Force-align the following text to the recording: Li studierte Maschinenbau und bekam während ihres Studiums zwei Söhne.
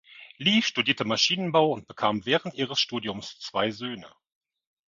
Li 0.39 0.63
studierte 0.63 1.05
Maschinenbau 1.05 1.71
und 1.73 1.87
bekam 1.87 2.25
während 2.25 2.55
ihres 2.55 2.79
Studiums 2.79 3.37
zwei 3.39 3.69
Söhne. 3.69 4.11